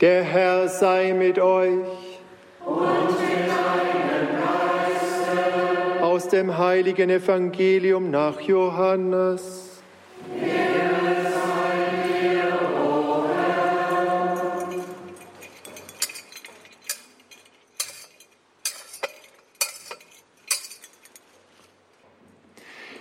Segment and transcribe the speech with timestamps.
[0.00, 1.84] Der Herr sei mit euch.
[2.64, 6.02] Und mit deinem Geiste.
[6.02, 9.82] Aus dem heiligen Evangelium nach Johannes.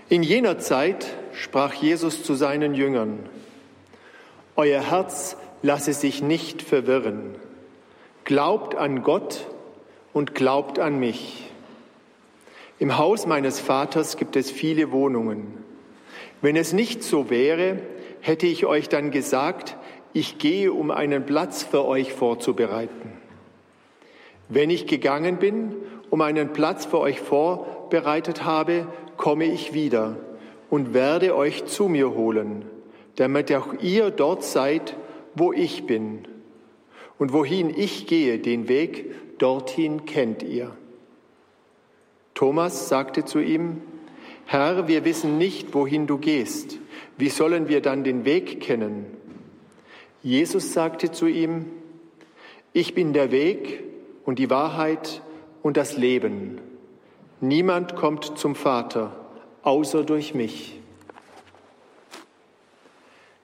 [0.09, 3.20] In jener Zeit sprach Jesus zu seinen Jüngern,
[4.57, 7.36] Euer Herz lasse sich nicht verwirren.
[8.23, 9.47] Glaubt an Gott
[10.14, 11.50] und glaubt an mich.
[12.79, 15.54] Im Haus meines Vaters gibt es viele Wohnungen.
[16.42, 17.80] Wenn es nicht so wäre,
[18.21, 19.75] hätte ich euch dann gesagt,
[20.14, 23.14] ich gehe, um einen Platz für euch vorzubereiten.
[24.47, 25.75] Wenn ich gegangen bin,
[26.10, 30.16] um einen Platz für euch vorbereitet habe, komme ich wieder
[30.69, 32.66] und werde euch zu mir holen,
[33.17, 34.95] damit auch ihr dort seid,
[35.39, 36.28] wo ich bin.
[37.17, 40.72] Und wohin ich gehe, den Weg dorthin kennt ihr.
[42.33, 43.81] Thomas sagte zu ihm,
[44.45, 46.80] Herr, wir wissen nicht, wohin du gehst.
[47.17, 49.05] Wie sollen wir dann den Weg kennen?
[50.23, 51.66] Jesus sagte zu ihm,
[52.73, 53.83] ich bin der Weg
[54.25, 55.22] und die Wahrheit
[55.61, 56.59] und das Leben.
[57.41, 59.16] Niemand kommt zum Vater
[59.63, 60.78] außer durch mich.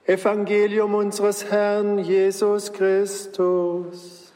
[0.07, 4.31] Evangelium unseres Herrn Jesus Christus.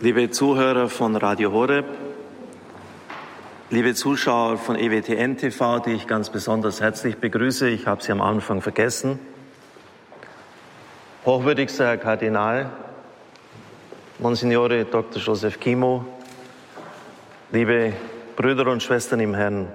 [0.00, 1.84] Liebe Zuhörer von Radio Horeb,
[3.70, 8.20] liebe Zuschauer von EWTN TV, die ich ganz besonders herzlich begrüße, ich habe Sie am
[8.20, 9.20] Anfang vergessen.
[11.24, 12.70] Hochwürdigster Herr Kardinal,
[14.18, 15.22] Monsignore Dr.
[15.22, 16.04] Joseph Kimo,
[17.52, 17.92] liebe
[18.34, 19.70] Brüder und Schwestern im Herrn,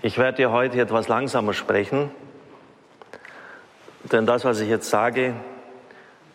[0.00, 2.12] ich werde heute etwas langsamer sprechen,
[4.04, 5.34] denn das, was ich jetzt sage,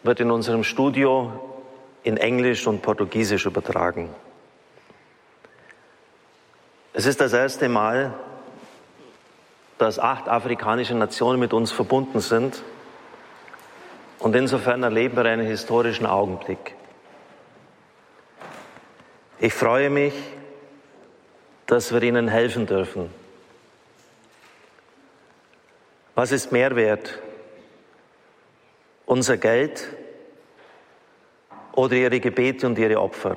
[0.04, 1.32] wird in unserem Studio
[2.04, 4.10] in Englisch und Portugiesisch übertragen.
[6.92, 8.14] Es ist das erste Mal,
[9.78, 12.62] dass acht afrikanische Nationen mit uns verbunden sind
[14.20, 16.76] und insofern erleben wir einen historischen Augenblick.
[19.46, 20.16] Ich freue mich,
[21.68, 23.12] dass wir Ihnen helfen dürfen.
[26.16, 27.20] Was ist Mehrwert?
[29.06, 29.88] Unser Geld
[31.74, 33.36] oder Ihre Gebete und Ihre Opfer?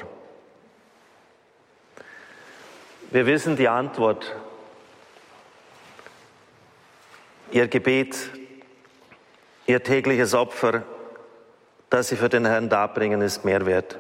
[3.11, 4.35] Wir wissen die Antwort.
[7.51, 8.17] Ihr Gebet
[9.67, 10.85] Ihr tägliches Opfer,
[11.91, 13.99] das Sie für den Herrn darbringen, ist mehr wert.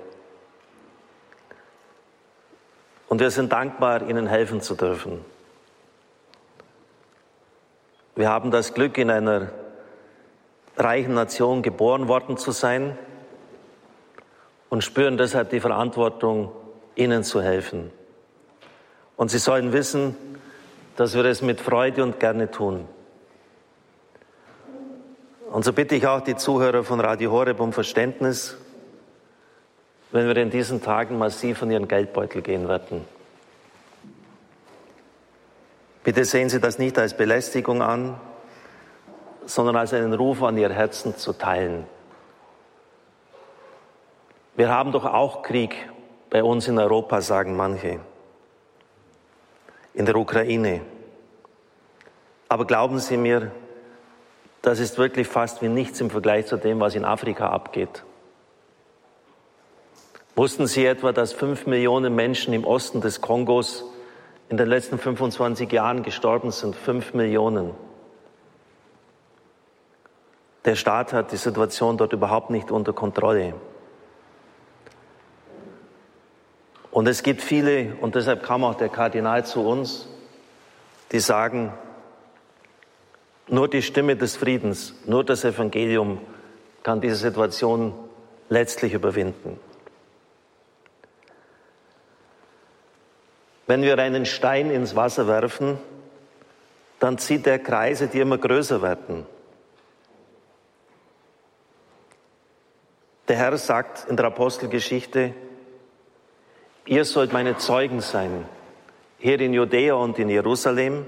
[3.08, 5.24] Und wir sind dankbar, Ihnen helfen zu dürfen.
[8.14, 9.48] Wir haben das Glück, in einer
[10.76, 12.98] reichen Nation geboren worden zu sein
[14.68, 16.52] und spüren deshalb die Verantwortung,
[16.94, 17.90] Ihnen zu helfen.
[19.16, 20.16] Und Sie sollen wissen,
[20.96, 22.86] dass wir es mit Freude und gerne tun.
[25.50, 28.56] Und so bitte ich auch die Zuhörer von Radio Horeb um Verständnis,
[30.10, 33.04] wenn wir in diesen Tagen massiv von ihren Geldbeutel gehen werden.
[36.04, 38.18] Bitte sehen Sie das nicht als Belästigung an,
[39.44, 41.86] sondern als einen Ruf an Ihr Herzen zu teilen.
[44.56, 45.88] Wir haben doch auch Krieg
[46.30, 48.00] bei uns in Europa, sagen manche,
[49.94, 50.80] in der Ukraine.
[52.48, 53.52] Aber glauben Sie mir,
[54.62, 58.04] das ist wirklich fast wie nichts im Vergleich zu dem, was in Afrika abgeht.
[60.38, 63.84] Wussten Sie etwa, dass fünf Millionen Menschen im Osten des Kongos
[64.48, 66.76] in den letzten 25 Jahren gestorben sind?
[66.76, 67.72] Fünf Millionen.
[70.64, 73.54] Der Staat hat die Situation dort überhaupt nicht unter Kontrolle.
[76.92, 80.08] Und es gibt viele, und deshalb kam auch der Kardinal zu uns,
[81.10, 81.72] die sagen,
[83.48, 86.20] nur die Stimme des Friedens, nur das Evangelium
[86.84, 87.92] kann diese Situation
[88.48, 89.58] letztlich überwinden.
[93.68, 95.78] Wenn wir einen Stein ins Wasser werfen,
[97.00, 99.26] dann zieht er Kreise, die immer größer werden.
[103.28, 105.34] Der Herr sagt in der Apostelgeschichte,
[106.86, 108.46] ihr sollt meine Zeugen sein,
[109.18, 111.04] hier in Judäa und in Jerusalem,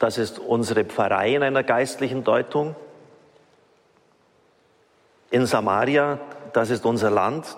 [0.00, 2.74] das ist unsere Pfarrei in einer geistlichen Deutung.
[5.30, 6.18] In Samaria,
[6.52, 7.56] das ist unser Land,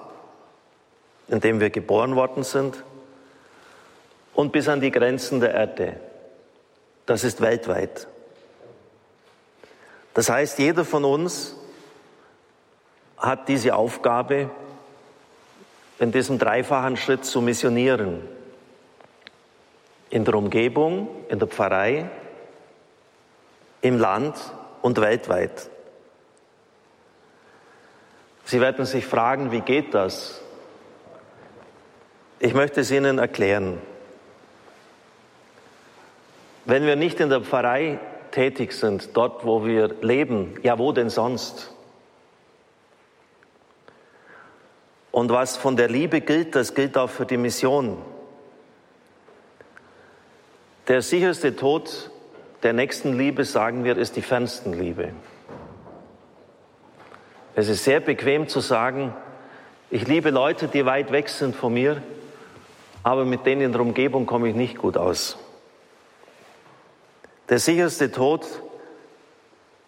[1.28, 2.82] in dem wir geboren worden sind.
[4.34, 5.96] und bis an die Grenzen der Erde.
[7.06, 8.08] Das ist weltweit.
[10.12, 11.56] Das heißt, jeder von uns
[13.16, 14.50] hat diese Aufgabe,
[15.98, 18.28] in diesem dreifachen Schritt zu missionieren.
[20.10, 22.10] In der Umgebung, in der Pfarrei,
[23.80, 24.36] im Land
[24.82, 25.70] und weltweit.
[28.44, 30.40] Sie werden sich fragen, wie geht das?
[32.38, 33.78] Ich möchte es Ihnen erklären.
[36.64, 37.98] Wenn wir nicht in der Pfarrei
[38.30, 41.72] tätig sind, dort wo wir leben, ja wo denn sonst?
[45.12, 47.98] Und was von der Liebe gilt, das gilt auch für die Mission.
[50.88, 52.10] Der sicherste Tod
[52.62, 55.10] der nächsten Liebe, sagen wir, ist die Fernstenliebe.
[57.54, 59.14] Es ist sehr bequem zu sagen,
[59.90, 62.02] ich liebe Leute, die weit weg sind von mir,
[63.04, 65.36] aber mit denen in der Umgebung komme ich nicht gut aus.
[67.50, 68.46] Der sicherste Tod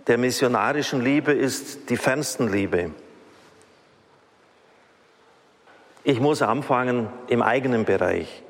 [0.07, 2.91] der missionarischen Liebe ist die Fernstenliebe.
[6.05, 8.43] Ich muss anfangen im eigenen Bereich.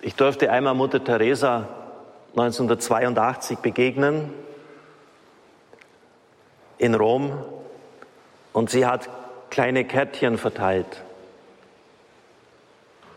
[0.00, 1.68] Ich durfte einmal Mutter Teresa
[2.30, 4.32] 1982 begegnen
[6.78, 7.32] in Rom
[8.52, 9.08] und sie hat
[9.50, 11.02] kleine Kärtchen verteilt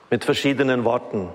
[0.09, 1.29] mit verschiedenen Worten.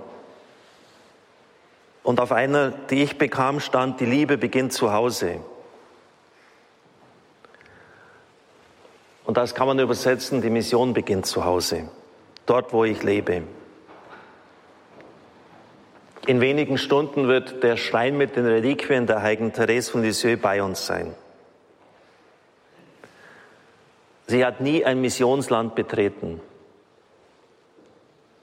[2.03, 5.41] Und auf einer, die ich bekam, stand, die Liebe beginnt zu Hause.
[9.25, 11.89] Und das kann man übersetzen, die Mission beginnt zu Hause,
[12.45, 13.43] dort wo ich lebe.
[16.27, 20.63] In wenigen Stunden wird der Schrein mit den Reliquien der heiligen Therese von Lisieux bei
[20.63, 21.15] uns sein.
[24.27, 26.41] Sie hat nie ein Missionsland betreten.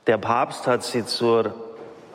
[0.07, 1.53] Der Papst hat sie zur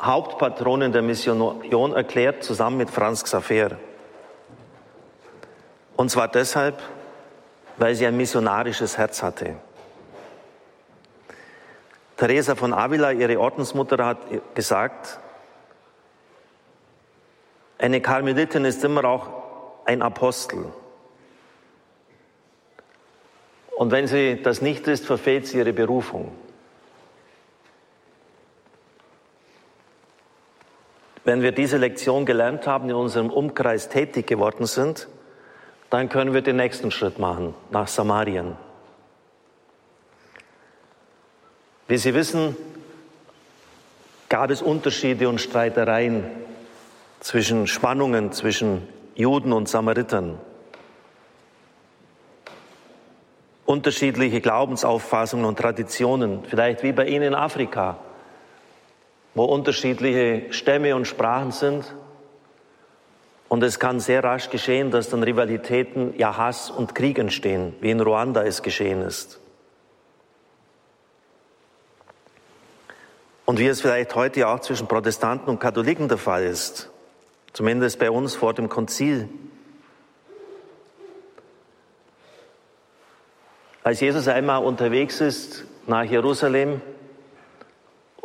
[0.00, 3.78] Hauptpatronin der Mission erklärt, zusammen mit Franz Xaver.
[5.96, 6.82] Und zwar deshalb,
[7.76, 9.56] weil sie ein missionarisches Herz hatte.
[12.16, 14.18] Teresa von Avila, ihre Ordensmutter, hat
[14.54, 15.18] gesagt,
[17.78, 19.28] eine Karmelitin ist immer auch
[19.84, 20.72] ein Apostel.
[23.76, 26.32] Und wenn sie das nicht ist, verfehlt sie ihre Berufung.
[31.26, 35.08] Wenn wir diese Lektion gelernt haben, in unserem Umkreis tätig geworden sind,
[35.90, 38.55] dann können wir den nächsten Schritt machen, nach Samarien.
[41.88, 42.56] Wie Sie wissen,
[44.28, 46.23] gab es Unterschiede und Streitereien
[47.19, 48.87] zwischen Spannungen zwischen
[49.17, 50.38] Juden und Samaritern.
[53.64, 57.99] Unterschiedliche Glaubensauffassungen und Traditionen, vielleicht wie bei Ihnen in Afrika,
[59.36, 61.94] wo unterschiedliche Stämme und Sprachen sind
[63.48, 67.90] und es kann sehr rasch geschehen, dass dann Rivalitäten, ja Hass und Krieg entstehen, wie
[67.90, 69.38] in Ruanda es geschehen ist.
[73.44, 76.90] Und wie es vielleicht heute auch zwischen Protestanten und Katholiken der Fall ist,
[77.52, 79.28] zumindest bei uns vor dem Konzil.
[83.84, 86.80] Als Jesus einmal unterwegs ist nach Jerusalem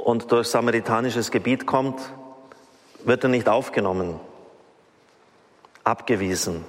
[0.04, 2.00] und durch samaritanisches Gebiet kommt,
[3.04, 4.20] wird er nicht aufgenommen
[5.84, 6.66] abgewiesen.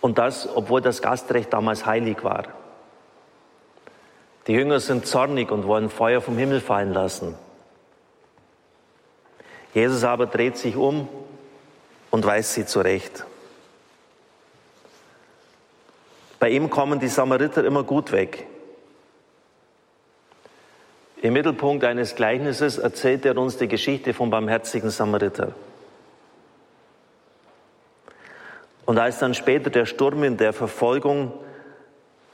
[0.00, 2.44] Und das, obwohl das Gastrecht damals heilig war.
[4.46, 7.34] Die Jünger sind zornig und wollen Feuer vom Himmel fallen lassen.
[9.72, 11.08] Jesus aber dreht sich um
[12.10, 13.24] und weist sie zurecht.
[16.38, 18.46] Bei ihm kommen die Samariter immer gut weg.
[21.24, 25.54] Im Mittelpunkt eines Gleichnisses erzählt er uns die Geschichte vom barmherzigen Samariter.
[28.84, 31.32] Und als dann später der Sturm in der Verfolgung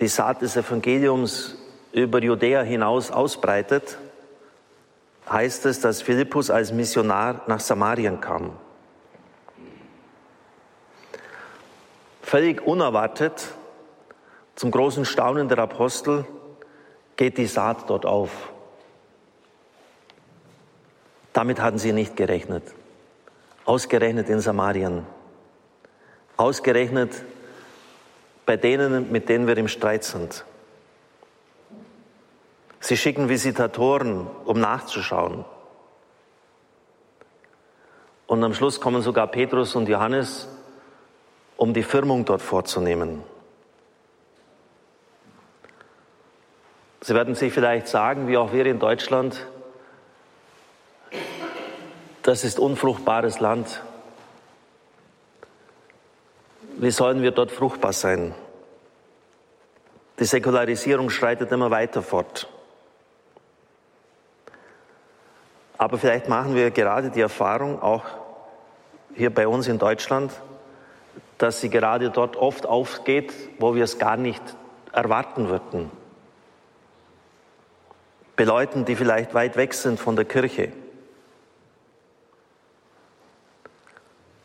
[0.00, 1.56] die Saat des Evangeliums
[1.92, 3.96] über Judäa hinaus ausbreitet,
[5.30, 8.56] heißt es, dass Philippus als Missionar nach Samarien kam.
[12.22, 13.54] Völlig unerwartet,
[14.56, 16.24] zum großen Staunen der Apostel,
[17.14, 18.50] geht die Saat dort auf.
[21.32, 22.64] Damit hatten sie nicht gerechnet.
[23.64, 25.06] Ausgerechnet in Samarien.
[26.36, 27.24] Ausgerechnet
[28.46, 30.44] bei denen, mit denen wir im Streit sind.
[32.80, 35.44] Sie schicken Visitatoren, um nachzuschauen.
[38.26, 40.48] Und am Schluss kommen sogar Petrus und Johannes,
[41.56, 43.22] um die Firmung dort vorzunehmen.
[47.02, 49.46] Sie werden sich vielleicht sagen, wie auch wir in Deutschland,
[52.30, 53.82] das ist unfruchtbares Land.
[56.76, 58.36] Wie sollen wir dort fruchtbar sein?
[60.20, 62.48] Die Säkularisierung schreitet immer weiter fort.
[65.76, 68.04] Aber vielleicht machen wir gerade die Erfahrung, auch
[69.16, 70.30] hier bei uns in Deutschland,
[71.36, 74.42] dass sie gerade dort oft aufgeht, wo wir es gar nicht
[74.92, 75.90] erwarten würden.
[78.36, 80.70] Bei Leuten, die vielleicht weit weg sind von der Kirche.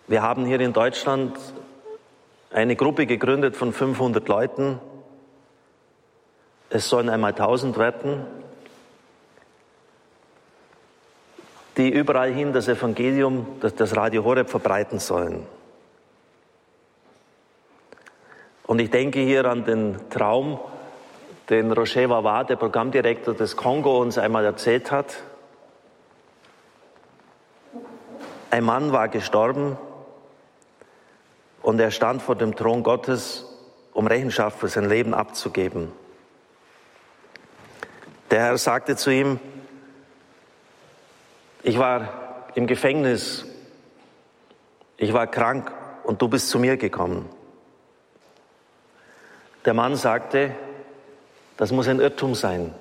[0.07, 1.35] Wir haben hier in Deutschland
[2.51, 4.79] eine Gruppe gegründet von 500 Leuten.
[6.69, 8.27] Es sollen einmal 1000 werden,
[11.77, 15.47] die überall hin das Evangelium, das Radio Horeb verbreiten sollen.
[18.67, 20.59] Und ich denke hier an den Traum,
[21.49, 25.15] den Roger Wawa, der Programmdirektor des Kongo, uns einmal erzählt hat.
[28.51, 29.77] Ein Mann war gestorben
[31.65, 33.43] und er stand vor dem Thron Gottes,
[33.91, 35.91] um Rechenschaft für sein Leben abzugeben.
[38.29, 39.39] Der Herr sagte zu ihm,
[41.63, 43.45] ich war im Gefängnis,
[44.97, 45.71] ich war krank
[46.03, 47.27] und du bist zu mir gekommen.
[49.65, 50.51] Der Mann sagte,
[51.57, 52.75] das muss ein Irrtum sein.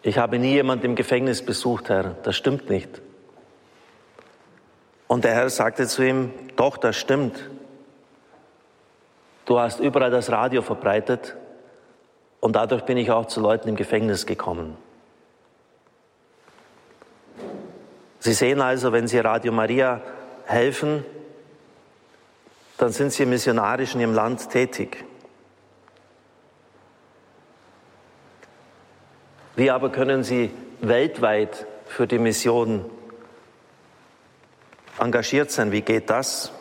[0.00, 3.02] Ich habe nie jemand im Gefängnis besucht, Herr, das stimmt nicht.
[5.12, 7.50] Und der Herr sagte zu ihm, doch, das stimmt.
[9.44, 11.36] Du hast überall das Radio verbreitet
[12.40, 14.74] und dadurch bin ich auch zu Leuten im Gefängnis gekommen.
[18.20, 20.00] Sie sehen also, wenn Sie Radio Maria
[20.46, 21.04] helfen,
[22.78, 25.04] dann sind Sie missionarisch in Ihrem Land tätig.
[29.56, 30.50] Wie aber können Sie
[30.80, 32.86] weltweit für die Mission
[35.02, 35.72] engagiert sein?
[35.72, 36.52] Wie geht das?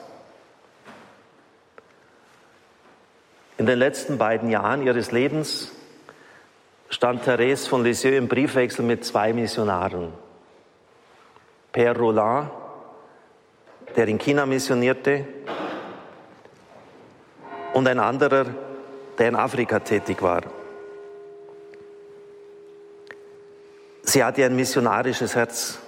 [3.57, 5.71] In den letzten beiden Jahren ihres Lebens
[6.89, 10.12] stand Therese von Lisieux im Briefwechsel mit zwei Missionaren.
[11.71, 12.50] Père Roland,
[13.95, 15.25] der in China missionierte,
[17.74, 18.48] und ein anderer,
[19.17, 20.41] der in Afrika tätig war.
[24.03, 25.79] Sie hatte ein missionarisches Herz.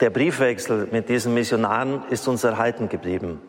[0.00, 3.40] Der Briefwechsel mit diesen Missionaren ist uns erhalten geblieben.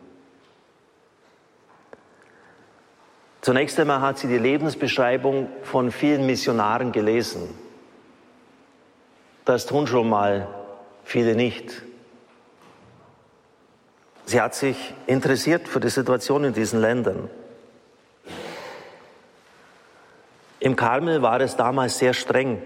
[3.40, 7.48] Zunächst einmal hat sie die Lebensbeschreibung von vielen Missionaren gelesen.
[9.44, 10.46] Das tun schon mal
[11.04, 11.82] viele nicht.
[14.26, 17.28] Sie hat sich interessiert für die Situation in diesen Ländern.
[20.60, 22.62] Im Karmel war es damals sehr streng.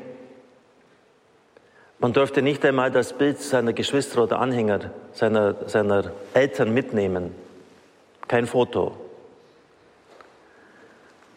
[1.98, 7.34] Man durfte nicht einmal das Bild seiner Geschwister oder Anhänger, seiner, seiner Eltern mitnehmen.
[8.28, 8.96] Kein Foto.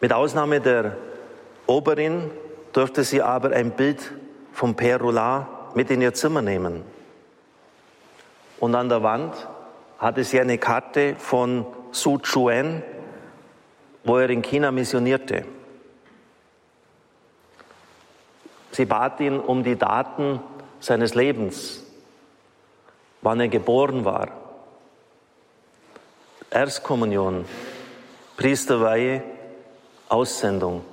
[0.00, 0.96] Mit Ausnahme der
[1.66, 2.30] Oberin
[2.72, 4.12] durfte sie aber ein Bild
[4.52, 6.82] vom Père Roulard mit in ihr Zimmer nehmen.
[8.58, 9.34] Und an der Wand
[9.98, 12.82] hatte sie eine Karte von Su Chuen,
[14.04, 15.44] wo er in China missionierte.
[18.72, 20.40] Sie bat ihn um die Daten
[20.78, 21.82] seines Lebens,
[23.22, 24.28] wann er geboren war,
[26.50, 27.44] Erstkommunion,
[28.36, 29.22] Priesterweihe,
[30.08, 30.84] Aussendung.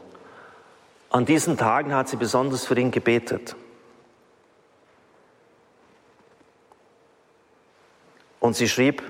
[1.10, 3.56] An diesen Tagen hat sie besonders für ihn gebetet.
[8.40, 9.02] Und sie schrieb,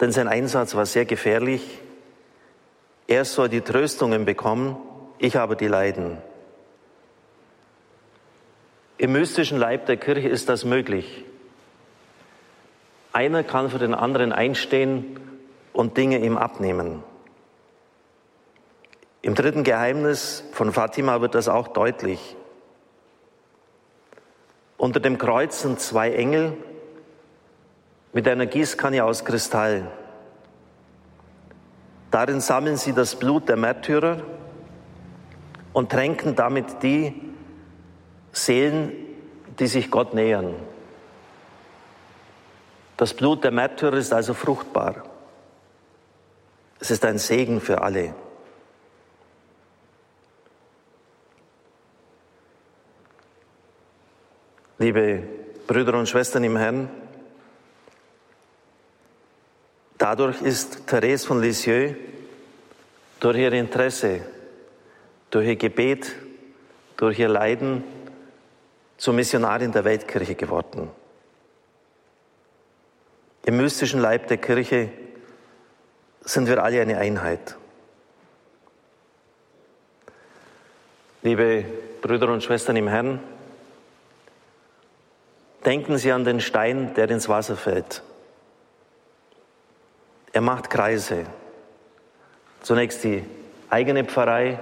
[0.00, 1.80] denn sein Einsatz war sehr gefährlich,
[3.06, 4.76] er soll die Tröstungen bekommen,
[5.18, 6.18] ich habe die Leiden.
[9.02, 11.24] Im mystischen Leib der Kirche ist das möglich.
[13.12, 15.18] Einer kann für den anderen einstehen
[15.72, 17.02] und Dinge ihm abnehmen.
[19.20, 22.36] Im dritten Geheimnis von Fatima wird das auch deutlich.
[24.76, 26.56] Unter dem Kreuz sind zwei Engel
[28.12, 29.90] mit einer Gießkanne aus Kristall.
[32.12, 34.22] Darin sammeln sie das Blut der Märtyrer
[35.72, 37.31] und tränken damit die
[38.32, 38.92] Seelen,
[39.58, 40.54] die sich Gott nähern.
[42.96, 45.04] Das Blut der Märtyrer ist also fruchtbar.
[46.80, 48.14] Es ist ein Segen für alle.
[54.78, 55.22] Liebe
[55.66, 56.90] Brüder und Schwestern im Herrn,
[59.96, 61.94] dadurch ist Therese von Lisieux
[63.20, 64.22] durch ihr Interesse,
[65.30, 66.16] durch ihr Gebet,
[66.96, 67.84] durch ihr Leiden
[69.02, 70.88] zur Missionarin der Weltkirche geworden.
[73.44, 74.90] Im mystischen Leib der Kirche
[76.20, 77.56] sind wir alle eine Einheit.
[81.22, 81.64] Liebe
[82.00, 83.18] Brüder und Schwestern im Herrn,
[85.64, 88.04] denken Sie an den Stein, der ins Wasser fällt.
[90.32, 91.26] Er macht Kreise.
[92.60, 93.24] Zunächst die
[93.68, 94.60] eigene Pfarrei,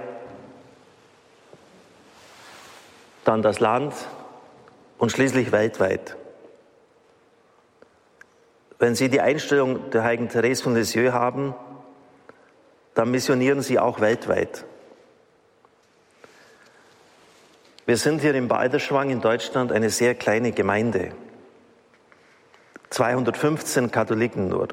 [3.23, 3.93] dann das Land
[5.01, 6.15] und schließlich weltweit.
[8.77, 11.55] Wenn Sie die Einstellung der heiligen Therese von Lisieux haben,
[12.93, 14.63] dann missionieren Sie auch weltweit.
[17.87, 21.13] Wir sind hier im Balderschwang in Deutschland eine sehr kleine Gemeinde.
[22.91, 24.67] 215 Katholiken nur.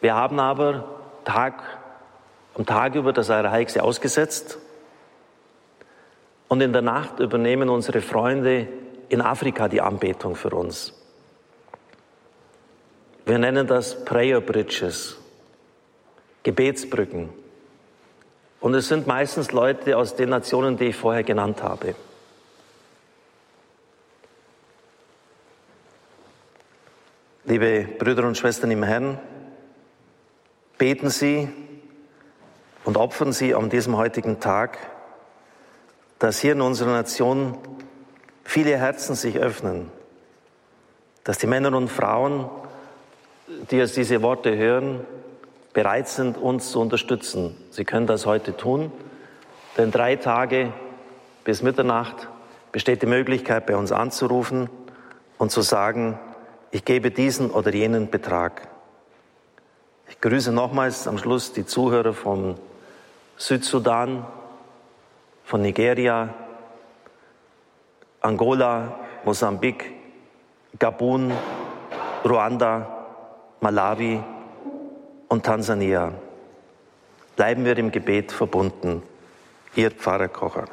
[0.00, 1.62] Wir haben aber Tag
[2.54, 4.56] am Tag über das Allerheiligste ausgesetzt
[6.48, 8.66] und in der Nacht übernehmen unsere Freunde
[9.08, 10.94] in Afrika die Anbetung für uns.
[13.24, 15.18] Wir nennen das Prayer Bridges,
[16.42, 17.28] Gebetsbrücken.
[18.60, 21.94] Und es sind meistens Leute aus den Nationen, die ich vorher genannt habe.
[27.44, 29.18] Liebe Brüder und Schwestern im Herrn,
[30.76, 31.48] beten Sie
[32.84, 34.78] und opfern Sie an diesem heutigen Tag,
[36.18, 37.56] dass hier in unserer Nation
[38.44, 39.90] viele Herzen sich öffnen,
[41.24, 42.48] dass die Männer und Frauen,
[43.70, 45.04] die jetzt diese Worte hören,
[45.72, 47.56] bereit sind, uns zu unterstützen.
[47.70, 48.90] Sie können das heute tun,
[49.76, 50.72] denn drei Tage
[51.44, 52.28] bis Mitternacht
[52.72, 54.68] besteht die Möglichkeit, bei uns anzurufen
[55.38, 56.18] und zu sagen,
[56.70, 58.68] ich gebe diesen oder jenen Betrag.
[60.08, 62.56] Ich grüße nochmals am Schluss die Zuhörer von
[63.36, 64.26] Südsudan,
[65.48, 66.28] von Nigeria,
[68.20, 69.90] Angola, Mosambik,
[70.78, 71.32] Gabun,
[72.22, 73.06] Ruanda,
[73.60, 74.20] Malawi,
[75.28, 76.12] und Tansania.
[77.34, 79.02] Bleiben wir im Gebet verbunden.
[79.74, 80.66] Ihr Pfarrer Kocher.